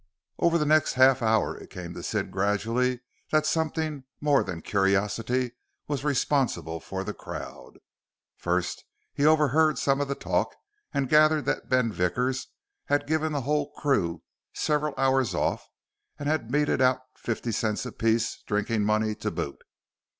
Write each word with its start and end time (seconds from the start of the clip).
Over 0.39 0.57
the 0.57 0.65
next 0.65 0.93
half 0.93 1.21
hour 1.21 1.55
it 1.55 1.69
came 1.69 1.93
to 1.93 2.01
Sid 2.01 2.31
gradually 2.31 3.01
that 3.29 3.45
something 3.45 4.05
more 4.19 4.43
than 4.43 4.63
curiosity 4.63 5.51
was 5.87 6.03
responsible 6.03 6.79
for 6.79 7.03
this 7.03 7.15
crowd. 7.19 7.77
First, 8.35 8.83
he 9.13 9.27
overheard 9.27 9.77
some 9.77 10.01
of 10.01 10.07
the 10.07 10.15
talk 10.15 10.55
and 10.91 11.07
gathered 11.07 11.45
that 11.45 11.69
Ben 11.69 11.91
Vickers 11.91 12.47
had 12.85 13.05
given 13.05 13.31
the 13.31 13.41
whole 13.41 13.69
crew 13.73 14.23
several 14.53 14.95
hours 14.97 15.35
off 15.35 15.67
and 16.17 16.27
had 16.27 16.49
meted 16.49 16.81
out 16.81 17.01
fifty 17.15 17.51
cents 17.51 17.85
apiece 17.85 18.41
drinking 18.47 18.83
money 18.83 19.13
to 19.13 19.29
boot. 19.29 19.61